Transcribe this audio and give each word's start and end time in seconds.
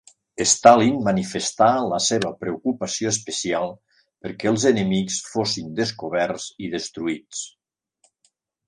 Stalin 0.51 0.95
manifestà 1.07 1.67
la 1.91 1.99
seva 2.05 2.31
preocupació 2.45 3.11
especial 3.17 3.71
perquè 4.25 4.53
els 4.53 4.67
enemics 4.73 5.23
fossin 5.35 5.71
descoberts 5.83 6.53
i 6.69 6.73
destruïts. 6.77 7.49